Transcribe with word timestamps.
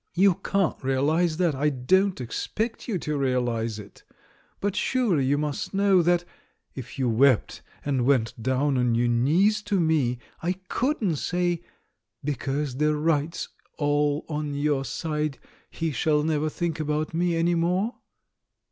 You 0.15 0.33
can't 0.43 0.83
realise 0.83 1.35
that— 1.35 1.53
I 1.55 1.69
don't 1.69 2.19
expect 2.19 2.87
you 2.87 2.97
to 2.97 3.15
realise 3.19 3.77
it; 3.77 4.01
but 4.59 4.75
surely 4.75 5.29
vou 5.31 5.37
must 5.37 5.75
know 5.75 6.01
that— 6.01 6.25
if 6.73 6.97
you 6.97 7.05
THE 7.05 7.17
BISHOP'S 7.19 7.61
COMEDY 7.83 7.97
359 8.01 8.07
wept 8.07 8.07
and 8.07 8.07
went 8.07 8.41
down 8.43 8.77
on 8.79 8.95
your 8.95 9.07
knees 9.07 9.61
to 9.61 9.79
me— 9.79 10.17
I 10.41 10.53
couldn't 10.69 11.17
say, 11.17 11.61
'Because 12.23 12.77
the 12.77 12.95
right's 12.95 13.49
all 13.77 14.25
on 14.27 14.55
your 14.55 14.83
side, 14.83 15.37
he 15.69 15.91
shall 15.91 16.23
never 16.23 16.49
think 16.49 16.79
about 16.79 17.13
me 17.13 17.35
any 17.35 17.53
more'?" 17.53 17.93